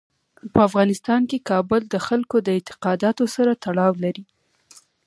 په 0.53 0.59
افغانستان 0.67 1.21
کې 1.29 1.45
کابل 1.49 1.81
د 1.87 1.95
خلکو 2.07 2.35
د 2.41 2.47
اعتقاداتو 2.55 3.23
سره 3.35 3.51
تړاو 3.63 3.93
لري. 4.03 4.25